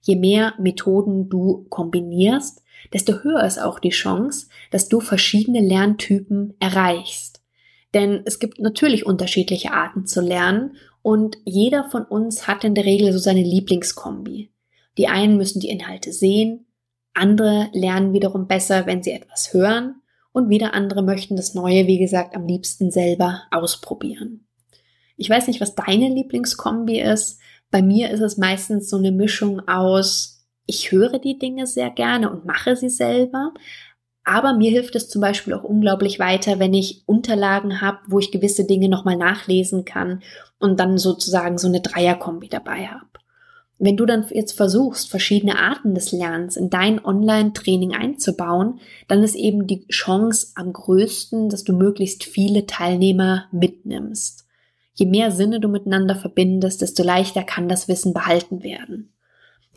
Je 0.00 0.14
mehr 0.14 0.54
Methoden 0.58 1.28
du 1.28 1.66
kombinierst, 1.70 2.62
desto 2.92 3.24
höher 3.24 3.42
ist 3.42 3.60
auch 3.60 3.80
die 3.80 3.90
Chance, 3.90 4.46
dass 4.70 4.88
du 4.88 5.00
verschiedene 5.00 5.60
Lerntypen 5.60 6.54
erreichst. 6.60 7.42
Denn 7.94 8.22
es 8.24 8.38
gibt 8.38 8.58
natürlich 8.58 9.06
unterschiedliche 9.06 9.72
Arten 9.72 10.06
zu 10.06 10.20
lernen 10.20 10.76
und 11.02 11.38
jeder 11.44 11.84
von 11.90 12.04
uns 12.04 12.46
hat 12.46 12.64
in 12.64 12.74
der 12.74 12.84
Regel 12.84 13.12
so 13.12 13.18
seine 13.18 13.42
Lieblingskombi. 13.42 14.50
Die 14.98 15.08
einen 15.08 15.36
müssen 15.36 15.60
die 15.60 15.68
Inhalte 15.68 16.12
sehen, 16.12 16.66
andere 17.14 17.68
lernen 17.72 18.12
wiederum 18.12 18.46
besser, 18.46 18.86
wenn 18.86 19.02
sie 19.02 19.12
etwas 19.12 19.52
hören 19.52 20.02
und 20.32 20.50
wieder 20.50 20.74
andere 20.74 21.02
möchten 21.02 21.36
das 21.36 21.54
Neue, 21.54 21.86
wie 21.86 21.98
gesagt, 21.98 22.34
am 22.34 22.46
liebsten 22.46 22.90
selber 22.90 23.42
ausprobieren. 23.50 24.46
Ich 25.16 25.30
weiß 25.30 25.46
nicht, 25.46 25.60
was 25.60 25.74
deine 25.74 26.08
Lieblingskombi 26.08 27.00
ist. 27.00 27.40
Bei 27.70 27.80
mir 27.80 28.10
ist 28.10 28.20
es 28.20 28.36
meistens 28.36 28.90
so 28.90 28.98
eine 28.98 29.12
Mischung 29.12 29.66
aus 29.66 30.36
ich 30.66 30.90
höre 30.90 31.18
die 31.18 31.38
Dinge 31.38 31.66
sehr 31.66 31.90
gerne 31.90 32.30
und 32.30 32.44
mache 32.44 32.76
sie 32.76 32.88
selber. 32.88 33.54
Aber 34.28 34.54
mir 34.54 34.72
hilft 34.72 34.96
es 34.96 35.08
zum 35.08 35.20
Beispiel 35.20 35.54
auch 35.54 35.62
unglaublich 35.62 36.18
weiter, 36.18 36.58
wenn 36.58 36.74
ich 36.74 37.04
Unterlagen 37.06 37.80
habe, 37.80 37.98
wo 38.08 38.18
ich 38.18 38.32
gewisse 38.32 38.64
Dinge 38.64 38.88
nochmal 38.88 39.16
nachlesen 39.16 39.84
kann 39.84 40.20
und 40.58 40.80
dann 40.80 40.98
sozusagen 40.98 41.58
so 41.58 41.68
eine 41.68 41.80
Dreierkombi 41.80 42.48
dabei 42.48 42.88
habe. 42.88 43.06
Wenn 43.78 43.96
du 43.96 44.04
dann 44.04 44.26
jetzt 44.30 44.56
versuchst, 44.56 45.08
verschiedene 45.08 45.60
Arten 45.60 45.94
des 45.94 46.10
Lernens 46.10 46.56
in 46.56 46.70
dein 46.70 47.04
Online-Training 47.04 47.94
einzubauen, 47.94 48.80
dann 49.06 49.22
ist 49.22 49.36
eben 49.36 49.68
die 49.68 49.86
Chance 49.86 50.48
am 50.56 50.72
größten, 50.72 51.48
dass 51.48 51.62
du 51.62 51.72
möglichst 51.72 52.24
viele 52.24 52.66
Teilnehmer 52.66 53.44
mitnimmst. 53.52 54.44
Je 54.94 55.06
mehr 55.06 55.30
Sinne 55.30 55.60
du 55.60 55.68
miteinander 55.68 56.16
verbindest, 56.16 56.82
desto 56.82 57.04
leichter 57.04 57.44
kann 57.44 57.68
das 57.68 57.86
Wissen 57.86 58.12
behalten 58.12 58.64
werden. 58.64 59.12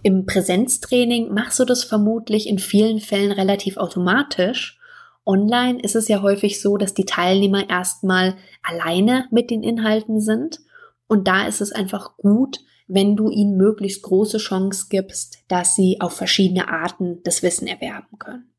Im 0.01 0.25
Präsenztraining 0.25 1.33
machst 1.33 1.59
du 1.59 1.65
das 1.65 1.83
vermutlich 1.83 2.47
in 2.47 2.59
vielen 2.59 2.99
Fällen 2.99 3.31
relativ 3.31 3.77
automatisch. 3.77 4.79
Online 5.25 5.79
ist 5.81 5.95
es 5.95 6.07
ja 6.07 6.21
häufig 6.21 6.61
so, 6.61 6.77
dass 6.77 6.93
die 6.93 7.05
Teilnehmer 7.05 7.69
erstmal 7.69 8.35
alleine 8.63 9.27
mit 9.31 9.51
den 9.51 9.61
Inhalten 9.61 10.21
sind. 10.21 10.59
Und 11.07 11.27
da 11.27 11.47
ist 11.47 11.59
es 11.59 11.71
einfach 11.71 12.15
gut, 12.17 12.59
wenn 12.87 13.15
du 13.15 13.29
ihnen 13.29 13.57
möglichst 13.57 14.01
große 14.03 14.37
Chance 14.37 14.87
gibst, 14.89 15.43
dass 15.47 15.75
sie 15.75 15.99
auf 15.99 16.13
verschiedene 16.13 16.69
Arten 16.69 17.19
das 17.23 17.43
Wissen 17.43 17.67
erwerben 17.67 18.17
können. 18.17 18.49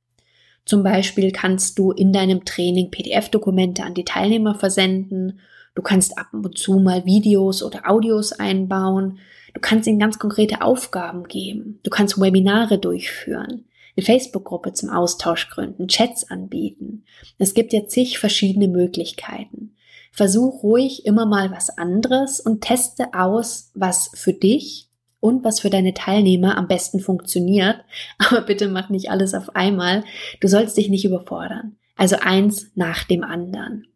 Zum 0.65 0.83
Beispiel 0.83 1.33
kannst 1.33 1.79
du 1.79 1.91
in 1.91 2.13
deinem 2.13 2.45
Training 2.45 2.91
PDF-Dokumente 2.91 3.83
an 3.83 3.95
die 3.95 4.05
Teilnehmer 4.05 4.55
versenden. 4.55 5.41
Du 5.75 5.83
kannst 5.83 6.17
ab 6.19 6.29
und 6.33 6.59
zu 6.59 6.79
mal 6.79 7.07
Videos 7.07 7.63
oder 7.63 7.91
Audios 7.91 8.33
einbauen. 8.33 9.19
Du 9.55 9.61
kannst 9.61 9.87
ihnen 9.87 9.99
ganz 9.99 10.19
konkrete 10.19 10.63
Aufgaben 10.63 11.25
geben. 11.25 11.81
Du 11.83 11.91
kannst 11.91 12.21
Webinare 12.21 12.79
durchführen, 12.79 13.65
eine 13.97 14.07
Facebook-Gruppe 14.07 14.73
zum 14.73 14.91
Austausch 14.91 15.49
gründen, 15.51 15.89
Chats 15.89 16.31
anbieten. 16.31 17.05
Es 17.39 17.55
gibt 17.55 17.73
ja 17.73 17.87
zig 17.87 18.19
verschiedene 18.19 18.69
Möglichkeiten. 18.69 19.75
Versuch 20.13 20.63
ruhig 20.63 21.07
immer 21.07 21.27
mal 21.27 21.51
was 21.51 21.71
anderes 21.71 22.41
und 22.41 22.63
teste 22.63 23.15
aus, 23.15 23.71
was 23.75 24.11
für 24.15 24.33
dich 24.33 24.89
und 25.21 25.45
was 25.45 25.61
für 25.61 25.71
deine 25.71 25.95
Teilnehmer 25.95 26.57
am 26.57 26.67
besten 26.67 27.01
funktioniert. 27.01 27.77
Aber 28.19 28.43
bitte 28.43 28.69
mach 28.69 28.89
nicht 28.89 29.11
alles 29.11 29.35
auf 29.35 29.55
einmal. 29.55 30.05
Du 30.41 30.49
sollst 30.49 30.77
dich 30.77 30.89
nicht 30.89 31.05
überfordern. 31.05 31.77
Also 31.97 32.17
eins 32.21 32.71
nach 32.75 33.05
dem 33.05 33.23
anderen. 33.23 33.87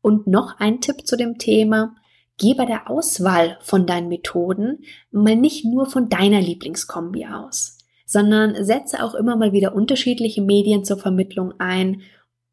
Und 0.00 0.26
noch 0.26 0.58
ein 0.60 0.80
Tipp 0.80 1.06
zu 1.06 1.16
dem 1.16 1.38
Thema. 1.38 1.96
Geh 2.38 2.54
bei 2.54 2.66
der 2.66 2.88
Auswahl 2.88 3.58
von 3.60 3.86
deinen 3.86 4.08
Methoden 4.08 4.84
mal 5.10 5.36
nicht 5.36 5.64
nur 5.64 5.86
von 5.86 6.08
deiner 6.08 6.40
Lieblingskombi 6.40 7.26
aus, 7.26 7.78
sondern 8.06 8.64
setze 8.64 9.02
auch 9.02 9.14
immer 9.14 9.36
mal 9.36 9.52
wieder 9.52 9.74
unterschiedliche 9.74 10.40
Medien 10.40 10.84
zur 10.84 10.98
Vermittlung 10.98 11.54
ein. 11.58 12.02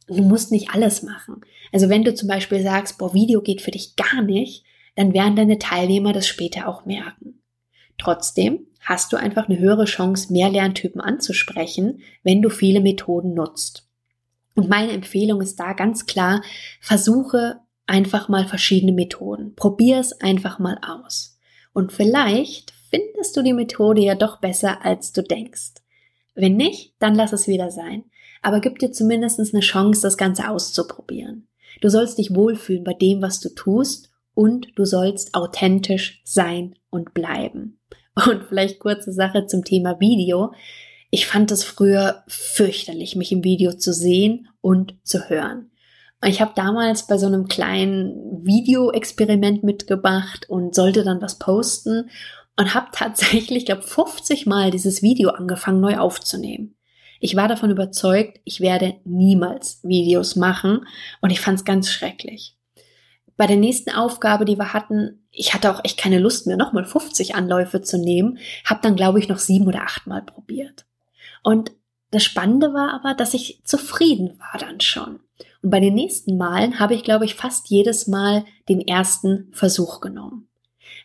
Du 0.08 0.24
musst 0.24 0.52
nicht 0.52 0.72
alles 0.72 1.04
machen. 1.04 1.42
Also 1.72 1.88
wenn 1.88 2.04
du 2.04 2.16
zum 2.16 2.28
Beispiel 2.28 2.62
sagst, 2.62 2.98
boah, 2.98 3.14
Video 3.14 3.42
geht 3.42 3.62
für 3.62 3.72
dich 3.72 3.96
gar 3.96 4.24
nicht, 4.24 4.66
dann 4.96 5.14
werden 5.14 5.36
deine 5.36 5.60
Teilnehmer 5.60 6.14
das 6.14 6.28
später 6.28 6.68
auch 6.68 6.86
merken. 6.86 7.42
Trotzdem 8.00 8.68
hast 8.82 9.14
du 9.14 9.18
einfach 9.18 9.48
eine 9.48 9.60
höhere 9.60 9.86
Chance, 9.86 10.34
mehr 10.34 10.50
Lerntypen 10.50 11.02
anzusprechen, 11.02 12.02
wenn 12.24 12.42
du 12.42 12.50
viele 12.50 12.82
Methoden 12.82 13.34
nutzt. 13.34 13.88
Und 14.56 14.70
meine 14.70 14.94
Empfehlung 14.94 15.42
ist 15.42 15.60
da 15.60 15.74
ganz 15.74 16.06
klar, 16.06 16.42
versuche 16.80 17.60
einfach 17.88 18.30
mal 18.30 18.48
verschiedene 18.48 18.94
Methoden. 18.94 19.56
Probier 19.56 20.00
es 20.00 20.20
einfach 20.22 20.60
mal 20.60 20.80
aus. 20.86 21.38
Und 21.74 21.92
vielleicht 21.92 22.74
findest 22.90 23.36
du 23.36 23.42
die 23.42 23.54
Methode 23.54 24.02
ja 24.02 24.16
doch 24.16 24.40
besser, 24.40 24.86
als 24.86 25.12
du 25.12 25.22
denkst. 25.22 25.74
Wenn 26.34 26.56
nicht, 26.56 26.94
dann 27.00 27.16
lass 27.16 27.34
es 27.34 27.48
wieder 27.48 27.72
sein. 27.72 28.06
Aber 28.42 28.60
gib 28.60 28.80
dir 28.80 28.92
zumindest 28.92 29.40
eine 29.40 29.62
Chance, 29.62 30.02
das 30.02 30.18
Ganze 30.18 30.50
auszuprobieren. 30.50 31.48
Du 31.82 31.90
sollst 31.90 32.18
dich 32.18 32.34
wohlfühlen 32.34 32.84
bei 32.84 32.94
dem, 32.94 33.22
was 33.22 33.40
du 33.40 33.50
tust 33.50 34.12
und 34.34 34.68
du 34.76 34.86
sollst 34.86 35.34
authentisch 35.34 36.22
sein 36.24 36.76
und 36.90 37.14
bleiben. 37.14 37.80
Und 38.28 38.44
vielleicht 38.48 38.80
kurze 38.80 39.12
Sache 39.12 39.48
zum 39.48 39.66
Thema 39.66 40.00
Video. 40.00 40.54
Ich 41.12 41.28
fand 41.28 41.52
es 41.52 41.64
früher 41.64 42.24
fürchterlich, 42.28 43.16
mich 43.16 43.32
im 43.32 43.44
Video 43.44 43.74
zu 43.74 43.94
sehen 43.94 44.48
und 44.62 44.96
zu 45.04 45.30
hören. 45.30 45.72
Ich 46.26 46.42
habe 46.42 46.54
damals 46.56 47.06
bei 47.06 47.20
so 47.20 47.28
einem 47.28 47.48
kleinen 47.48 48.44
Video-Experiment 48.44 49.64
mitgemacht 49.64 50.50
und 50.50 50.74
sollte 50.74 51.04
dann 51.04 51.22
was 51.22 51.38
posten 51.38 52.10
und 52.58 52.74
habe 52.74 52.88
tatsächlich, 52.92 53.66
glaube 53.66 53.84
50 53.84 54.46
Mal 54.48 54.72
dieses 54.72 55.04
Video 55.04 55.30
angefangen 55.30 55.82
neu 55.82 55.98
aufzunehmen. 55.98 56.76
Ich 57.20 57.36
war 57.36 57.48
davon 57.48 57.70
überzeugt, 57.70 58.40
ich 58.44 58.60
werde 58.60 58.96
niemals 59.04 59.80
Videos 59.84 60.36
machen 60.36 60.86
und 61.22 61.30
ich 61.30 61.42
fand 61.42 61.60
es 61.60 61.66
ganz 61.66 61.92
schrecklich. 61.92 62.58
Bei 63.38 63.48
der 63.48 63.58
nächsten 63.58 63.92
Aufgabe, 63.92 64.46
die 64.46 64.58
wir 64.58 64.74
hatten, 64.74 65.28
ich 65.32 65.54
hatte 65.54 65.72
auch 65.72 65.84
echt 65.84 65.98
keine 65.98 66.20
Lust 66.20 66.48
mehr, 66.48 66.58
nochmal 66.58 66.86
50 66.86 67.36
Anläufe 67.36 67.82
zu 67.82 67.98
nehmen, 67.98 68.40
habe 68.64 68.80
dann, 68.82 68.96
glaube 68.96 69.20
ich, 69.20 69.28
noch 69.28 69.40
sieben 69.40 69.68
oder 69.68 69.82
acht 69.82 70.08
Mal 70.08 70.22
probiert. 70.22 70.86
Und 71.44 71.72
das 72.12 72.24
Spannende 72.24 72.74
war 72.74 72.94
aber, 72.94 73.14
dass 73.14 73.34
ich 73.34 73.62
zufrieden 73.66 74.40
war 74.40 74.60
dann 74.60 74.80
schon. 74.80 75.20
Und 75.66 75.72
bei 75.72 75.80
den 75.80 75.96
nächsten 75.96 76.38
Malen 76.38 76.80
habe 76.80 76.94
ich, 76.94 77.02
glaube 77.02 77.26
ich, 77.26 77.34
fast 77.34 77.72
jedes 77.72 78.06
Mal 78.06 78.46
den 78.70 78.82
ersten 78.82 79.48
Versuch 79.52 80.00
genommen. 80.00 80.48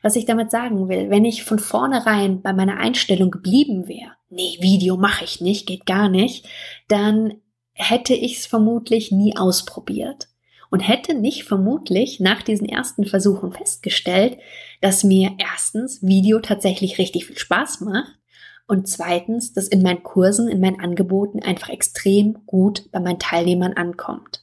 Was 0.03 0.17
ich 0.17 0.27
damit 0.27 0.51
sagen 0.51 0.91
will, 0.91 1.09
wenn 1.09 1.25
ich 1.25 1.45
von 1.45 1.59
vornherein 1.59 2.43
bei 2.43 2.53
meiner 2.53 2.77
Einstellung 2.77 3.31
geblieben 3.31 3.89
wäre, 3.89 4.13
nee, 4.29 4.59
Video 4.61 4.99
mache 4.99 5.25
ich 5.25 5.41
nicht, 5.41 5.67
geht 5.67 5.87
gar 5.87 6.11
nicht, 6.11 6.47
dann 6.89 7.41
hätte 7.73 8.13
ich 8.13 8.37
es 8.37 8.47
vermutlich 8.47 9.11
nie 9.11 9.35
ausprobiert 9.35 10.29
und 10.71 10.81
hätte 10.81 11.15
nicht 11.15 11.45
vermutlich 11.45 12.21
nach 12.21 12.43
diesen 12.43 12.69
ersten 12.69 13.07
Versuchen 13.07 13.53
festgestellt, 13.53 14.37
dass 14.83 15.05
mir 15.05 15.37
erstens 15.39 16.03
Video 16.03 16.39
tatsächlich 16.39 16.99
richtig 16.99 17.25
viel 17.25 17.39
Spaß 17.39 17.81
macht 17.81 18.13
und 18.67 18.89
zweitens, 18.89 19.55
dass 19.55 19.69
in 19.69 19.81
meinen 19.81 20.03
Kursen, 20.03 20.49
in 20.49 20.61
meinen 20.61 20.81
Angeboten 20.81 21.43
einfach 21.43 21.71
extrem 21.71 22.45
gut 22.45 22.91
bei 22.93 23.01
meinen 23.01 23.19
Teilnehmern 23.19 23.73
ankommt. 23.73 24.43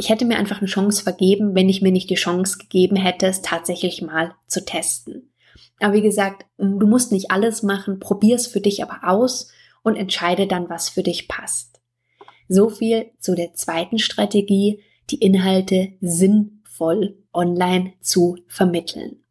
Ich 0.00 0.10
hätte 0.10 0.24
mir 0.24 0.38
einfach 0.38 0.58
eine 0.58 0.68
Chance 0.68 1.02
vergeben, 1.02 1.56
wenn 1.56 1.68
ich 1.68 1.82
mir 1.82 1.90
nicht 1.90 2.08
die 2.08 2.14
Chance 2.14 2.56
gegeben 2.58 2.94
hätte, 2.94 3.26
es 3.26 3.42
tatsächlich 3.42 4.00
mal 4.00 4.32
zu 4.46 4.64
testen. 4.64 5.32
Aber 5.80 5.92
wie 5.92 6.02
gesagt, 6.02 6.46
du 6.56 6.86
musst 6.86 7.10
nicht 7.10 7.32
alles 7.32 7.64
machen, 7.64 7.98
probier 7.98 8.36
es 8.36 8.46
für 8.46 8.60
dich 8.60 8.80
aber 8.80 9.00
aus 9.02 9.50
und 9.82 9.96
entscheide 9.96 10.46
dann, 10.46 10.70
was 10.70 10.88
für 10.88 11.02
dich 11.02 11.26
passt. 11.26 11.80
So 12.48 12.68
viel 12.68 13.10
zu 13.18 13.34
der 13.34 13.54
zweiten 13.54 13.98
Strategie, 13.98 14.84
die 15.10 15.16
Inhalte 15.16 15.94
sinnvoll 16.00 17.18
online 17.34 17.92
zu 18.00 18.36
vermitteln. 18.46 19.24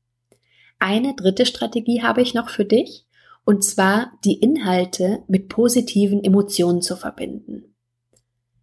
Eine 0.80 1.16
dritte 1.16 1.46
Strategie 1.46 2.04
habe 2.04 2.22
ich 2.22 2.34
noch 2.34 2.50
für 2.50 2.66
dich, 2.66 3.06
und 3.46 3.64
zwar 3.64 4.12
die 4.26 4.42
Inhalte 4.42 5.24
mit 5.30 5.48
positiven 5.48 6.22
Emotionen 6.26 6.82
zu 6.82 6.98
verbinden. 6.98 7.57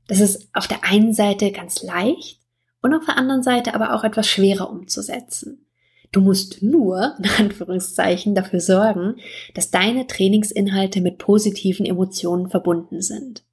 Das 0.07 0.21
ist 0.21 0.49
auf 0.53 0.67
der 0.69 0.85
einen 0.85 1.15
Seite 1.15 1.51
ganz 1.53 1.83
leicht 1.83 2.41
und 2.83 2.95
auf 2.95 3.07
der 3.07 3.17
anderen 3.17 3.43
Seite 3.43 3.75
aber 3.75 3.95
auch 3.95 4.05
etwas 4.05 4.27
schwerer 4.27 4.71
umzusetzen. 4.71 5.67
Du 6.13 6.21
musst 6.21 6.63
nur, 6.63 7.15
in 7.19 7.29
Anführungszeichen, 7.39 8.35
dafür 8.35 8.61
sorgen, 8.61 9.17
dass 9.55 9.71
deine 9.71 10.07
Trainingsinhalte 10.07 11.01
mit 11.01 11.19
positiven 11.19 11.87
Emotionen 11.87 12.51
verbunden 12.51 13.03
sind. 13.03 13.45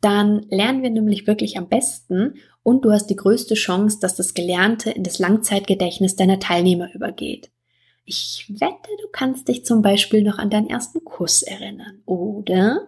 Dann 0.00 0.46
lernen 0.50 0.82
wir 0.82 0.90
nämlich 0.90 1.26
wirklich 1.26 1.56
am 1.56 1.68
besten 1.68 2.34
und 2.62 2.84
du 2.84 2.92
hast 2.92 3.06
die 3.06 3.16
größte 3.16 3.54
Chance, 3.54 3.98
dass 4.00 4.14
das 4.14 4.34
Gelernte 4.34 4.90
in 4.90 5.04
das 5.04 5.18
Langzeitgedächtnis 5.18 6.16
deiner 6.16 6.38
Teilnehmer 6.38 6.92
übergeht. 6.94 7.50
Ich 8.04 8.46
wette, 8.48 8.90
du 9.00 9.08
kannst 9.10 9.48
dich 9.48 9.64
zum 9.64 9.82
Beispiel 9.82 10.22
noch 10.22 10.38
an 10.38 10.50
deinen 10.50 10.68
ersten 10.68 11.02
Kuss 11.04 11.42
erinnern, 11.42 12.02
oder? 12.04 12.86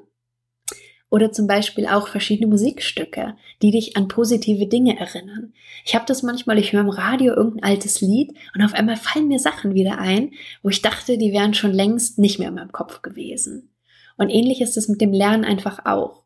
Oder 1.11 1.33
zum 1.33 1.47
Beispiel 1.47 1.87
auch 1.87 2.09
verschiedene 2.09 2.49
Musikstücke, 2.49 3.35
die 3.63 3.71
dich 3.71 3.97
an 3.97 4.09
positive 4.09 4.67
Dinge 4.67 4.99
erinnern. 4.99 5.55
Ich 5.85 5.95
habe 5.95 6.05
das 6.07 6.23
manchmal, 6.23 6.59
ich 6.59 6.73
höre 6.73 6.83
im 6.83 6.91
Radio 6.91 7.35
irgendein 7.35 7.71
altes 7.71 8.03
Lied 8.03 8.35
und 8.55 8.63
auf 8.63 8.75
einmal 8.75 8.97
fallen 8.97 9.29
mir 9.29 9.39
Sachen 9.39 9.75
wieder 9.75 9.99
ein, 9.99 10.33
wo 10.63 10.69
ich 10.69 10.83
dachte, 10.83 11.17
die 11.17 11.33
wären 11.33 11.55
schon 11.55 11.73
längst 11.73 12.19
nicht 12.19 12.39
mehr 12.39 12.49
in 12.49 12.55
meinem 12.55 12.73
Kopf 12.73 13.01
gewesen. 13.01 13.71
Und 14.19 14.29
ähnlich 14.29 14.61
ist 14.61 14.77
es 14.77 14.89
mit 14.89 15.01
dem 15.01 15.13
Lernen 15.13 15.45
einfach 15.45 15.87
auch. 15.87 16.25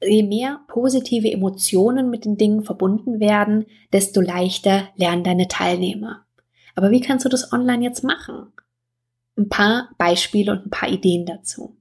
Je 0.00 0.22
mehr 0.22 0.60
positive 0.68 1.30
Emotionen 1.30 2.10
mit 2.10 2.24
den 2.24 2.36
Dingen 2.36 2.62
verbunden 2.62 3.18
werden, 3.18 3.66
desto 3.92 4.20
leichter 4.20 4.88
lernen 4.96 5.24
deine 5.24 5.48
Teilnehmer. 5.48 6.24
Aber 6.74 6.90
wie 6.90 7.00
kannst 7.00 7.24
du 7.24 7.28
das 7.28 7.52
online 7.52 7.84
jetzt 7.84 8.04
machen? 8.04 8.52
Ein 9.36 9.48
paar 9.48 9.90
Beispiele 9.98 10.52
und 10.52 10.66
ein 10.66 10.70
paar 10.70 10.88
Ideen 10.88 11.26
dazu. 11.26 11.76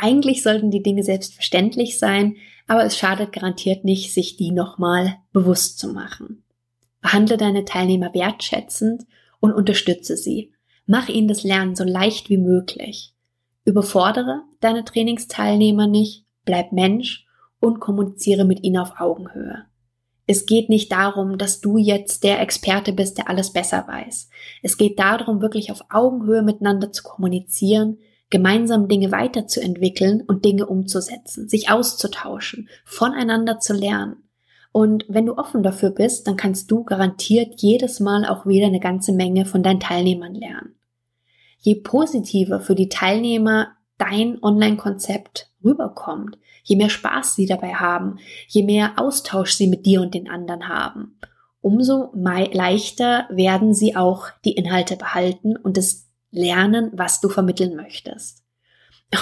Eigentlich 0.00 0.44
sollten 0.44 0.70
die 0.70 0.82
Dinge 0.82 1.02
selbstverständlich 1.02 1.98
sein, 1.98 2.36
aber 2.68 2.84
es 2.84 2.96
schadet 2.96 3.32
garantiert 3.32 3.84
nicht, 3.84 4.14
sich 4.14 4.36
die 4.36 4.52
nochmal 4.52 5.16
bewusst 5.32 5.78
zu 5.80 5.92
machen. 5.92 6.44
Behandle 7.00 7.36
deine 7.36 7.64
Teilnehmer 7.64 8.14
wertschätzend 8.14 9.06
und 9.40 9.52
unterstütze 9.52 10.16
sie. 10.16 10.52
Mach 10.86 11.08
ihnen 11.08 11.26
das 11.26 11.42
Lernen 11.42 11.74
so 11.74 11.82
leicht 11.82 12.30
wie 12.30 12.38
möglich. 12.38 13.12
Überfordere 13.64 14.42
deine 14.60 14.84
Trainingsteilnehmer 14.84 15.88
nicht, 15.88 16.24
bleib 16.44 16.70
Mensch 16.72 17.26
und 17.58 17.80
kommuniziere 17.80 18.44
mit 18.44 18.62
ihnen 18.62 18.78
auf 18.78 19.00
Augenhöhe. 19.00 19.64
Es 20.28 20.46
geht 20.46 20.68
nicht 20.68 20.92
darum, 20.92 21.38
dass 21.38 21.60
du 21.60 21.76
jetzt 21.76 22.22
der 22.22 22.40
Experte 22.40 22.92
bist, 22.92 23.18
der 23.18 23.28
alles 23.28 23.52
besser 23.52 23.84
weiß. 23.88 24.28
Es 24.62 24.76
geht 24.76 24.98
darum, 25.00 25.40
wirklich 25.40 25.72
auf 25.72 25.80
Augenhöhe 25.90 26.42
miteinander 26.42 26.92
zu 26.92 27.02
kommunizieren, 27.02 27.98
gemeinsam 28.30 28.88
Dinge 28.88 29.10
weiterzuentwickeln 29.10 30.22
und 30.22 30.44
Dinge 30.44 30.66
umzusetzen, 30.66 31.48
sich 31.48 31.70
auszutauschen, 31.70 32.68
voneinander 32.84 33.58
zu 33.60 33.72
lernen. 33.72 34.28
Und 34.72 35.06
wenn 35.08 35.26
du 35.26 35.36
offen 35.36 35.62
dafür 35.62 35.90
bist, 35.90 36.26
dann 36.26 36.36
kannst 36.36 36.70
du 36.70 36.84
garantiert 36.84 37.54
jedes 37.56 38.00
Mal 38.00 38.26
auch 38.26 38.46
wieder 38.46 38.66
eine 38.66 38.80
ganze 38.80 39.12
Menge 39.12 39.46
von 39.46 39.62
deinen 39.62 39.80
Teilnehmern 39.80 40.34
lernen. 40.34 40.74
Je 41.58 41.76
positiver 41.76 42.60
für 42.60 42.74
die 42.74 42.88
Teilnehmer 42.88 43.68
dein 43.96 44.42
Online-Konzept 44.42 45.50
rüberkommt, 45.64 46.38
je 46.62 46.76
mehr 46.76 46.90
Spaß 46.90 47.34
sie 47.34 47.46
dabei 47.46 47.74
haben, 47.74 48.18
je 48.46 48.62
mehr 48.62 48.92
Austausch 48.96 49.52
sie 49.52 49.66
mit 49.66 49.86
dir 49.86 50.02
und 50.02 50.14
den 50.14 50.28
anderen 50.28 50.68
haben, 50.68 51.18
umso 51.60 52.12
leichter 52.14 53.26
werden 53.30 53.74
sie 53.74 53.96
auch 53.96 54.26
die 54.44 54.52
Inhalte 54.52 54.96
behalten 54.96 55.56
und 55.56 55.76
das 55.76 56.07
lernen, 56.30 56.90
was 56.94 57.20
du 57.20 57.28
vermitteln 57.28 57.76
möchtest. 57.76 58.42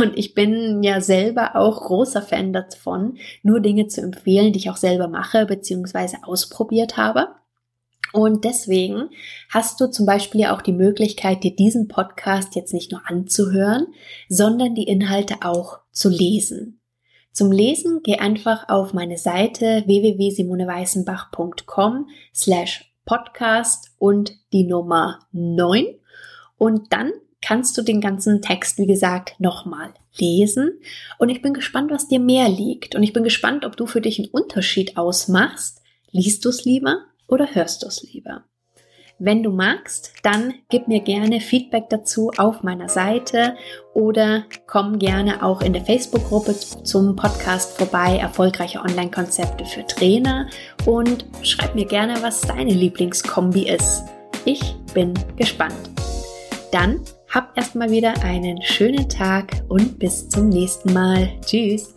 Und 0.00 0.18
ich 0.18 0.34
bin 0.34 0.82
ja 0.82 1.00
selber 1.00 1.54
auch 1.54 1.82
großer 1.82 2.22
Fan 2.22 2.52
davon, 2.52 3.18
nur 3.42 3.60
Dinge 3.60 3.86
zu 3.86 4.00
empfehlen, 4.00 4.52
die 4.52 4.58
ich 4.58 4.68
auch 4.70 4.76
selber 4.76 5.06
mache 5.06 5.46
bzw. 5.46 6.16
ausprobiert 6.22 6.96
habe. 6.96 7.28
Und 8.12 8.44
deswegen 8.44 9.10
hast 9.50 9.80
du 9.80 9.88
zum 9.88 10.06
Beispiel 10.06 10.42
ja 10.42 10.54
auch 10.56 10.62
die 10.62 10.72
Möglichkeit, 10.72 11.44
dir 11.44 11.54
diesen 11.54 11.86
Podcast 11.86 12.56
jetzt 12.56 12.72
nicht 12.72 12.90
nur 12.90 13.02
anzuhören, 13.04 13.86
sondern 14.28 14.74
die 14.74 14.88
Inhalte 14.88 15.36
auch 15.42 15.78
zu 15.92 16.08
lesen. 16.08 16.80
Zum 17.32 17.52
Lesen 17.52 18.00
geh 18.02 18.16
einfach 18.16 18.68
auf 18.68 18.92
meine 18.94 19.18
Seite 19.18 19.84
www.simoneweißenbach.com 19.86 22.08
slash 22.34 22.92
podcast 23.04 23.90
und 23.98 24.32
die 24.52 24.64
Nummer 24.64 25.20
9 25.32 25.86
und 26.58 26.92
dann 26.92 27.12
kannst 27.42 27.76
du 27.78 27.82
den 27.82 28.00
ganzen 28.00 28.42
Text, 28.42 28.78
wie 28.78 28.86
gesagt, 28.86 29.38
nochmal 29.38 29.94
lesen. 30.18 30.80
Und 31.18 31.28
ich 31.28 31.42
bin 31.42 31.54
gespannt, 31.54 31.90
was 31.90 32.08
dir 32.08 32.18
mehr 32.18 32.48
liegt. 32.48 32.94
Und 32.94 33.02
ich 33.02 33.12
bin 33.12 33.24
gespannt, 33.24 33.64
ob 33.64 33.76
du 33.76 33.86
für 33.86 34.00
dich 34.00 34.18
einen 34.18 34.30
Unterschied 34.30 34.96
ausmachst. 34.96 35.82
Liest 36.10 36.44
du 36.44 36.48
es 36.48 36.64
lieber 36.64 37.04
oder 37.28 37.54
hörst 37.54 37.82
du 37.82 37.86
es 37.86 38.02
lieber? 38.02 38.44
Wenn 39.18 39.42
du 39.42 39.50
magst, 39.50 40.12
dann 40.22 40.52
gib 40.68 40.88
mir 40.88 41.00
gerne 41.00 41.40
Feedback 41.40 41.88
dazu 41.88 42.32
auf 42.36 42.62
meiner 42.62 42.90
Seite 42.90 43.56
oder 43.94 44.44
komm 44.66 44.98
gerne 44.98 45.42
auch 45.42 45.62
in 45.62 45.72
der 45.72 45.86
Facebook-Gruppe 45.86 46.54
zum 46.54 47.16
Podcast 47.16 47.78
vorbei, 47.78 48.18
erfolgreiche 48.18 48.80
Online-Konzepte 48.80 49.64
für 49.64 49.86
Trainer 49.86 50.50
und 50.84 51.24
schreib 51.40 51.74
mir 51.74 51.86
gerne, 51.86 52.22
was 52.22 52.42
deine 52.42 52.74
Lieblingskombi 52.74 53.70
ist. 53.70 54.04
Ich 54.44 54.74
bin 54.92 55.14
gespannt. 55.36 55.95
Dann 56.76 57.00
hab 57.30 57.56
erstmal 57.56 57.90
wieder 57.90 58.22
einen 58.22 58.60
schönen 58.60 59.08
Tag 59.08 59.62
und 59.66 59.98
bis 59.98 60.28
zum 60.28 60.50
nächsten 60.50 60.92
Mal. 60.92 61.30
Tschüss. 61.40 61.94